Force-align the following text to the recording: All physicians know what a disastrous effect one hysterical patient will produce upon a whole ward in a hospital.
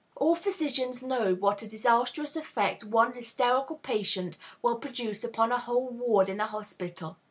All 0.15 0.33
physicians 0.33 1.03
know 1.03 1.35
what 1.35 1.61
a 1.61 1.67
disastrous 1.67 2.35
effect 2.35 2.83
one 2.83 3.13
hysterical 3.13 3.75
patient 3.75 4.39
will 4.63 4.77
produce 4.77 5.23
upon 5.23 5.51
a 5.51 5.59
whole 5.59 5.89
ward 5.91 6.27
in 6.27 6.41
a 6.41 6.47
hospital. 6.47 7.17